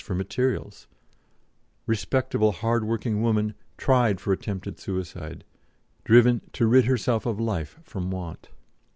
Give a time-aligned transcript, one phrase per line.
[0.01, 0.87] for materials;
[1.85, 5.43] "respectable hard working woman" tried for attempted suicide,
[6.03, 8.49] "driven to rid herself of life from want."